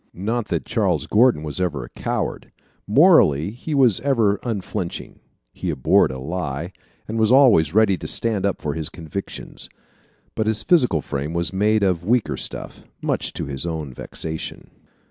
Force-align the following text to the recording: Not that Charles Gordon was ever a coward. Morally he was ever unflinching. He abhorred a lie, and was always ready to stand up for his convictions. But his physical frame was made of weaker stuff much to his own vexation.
Not 0.15 0.47
that 0.47 0.65
Charles 0.65 1.05
Gordon 1.05 1.43
was 1.43 1.61
ever 1.61 1.83
a 1.83 1.89
coward. 1.89 2.51
Morally 2.87 3.51
he 3.51 3.75
was 3.75 3.99
ever 3.99 4.39
unflinching. 4.41 5.19
He 5.53 5.69
abhorred 5.69 6.09
a 6.09 6.17
lie, 6.17 6.73
and 7.07 7.19
was 7.19 7.31
always 7.31 7.75
ready 7.75 7.99
to 7.99 8.07
stand 8.07 8.43
up 8.43 8.59
for 8.63 8.73
his 8.73 8.89
convictions. 8.89 9.69
But 10.33 10.47
his 10.47 10.63
physical 10.63 11.01
frame 11.03 11.33
was 11.33 11.53
made 11.53 11.83
of 11.83 12.03
weaker 12.03 12.35
stuff 12.35 12.81
much 12.99 13.31
to 13.33 13.45
his 13.45 13.63
own 13.67 13.93
vexation. 13.93 14.71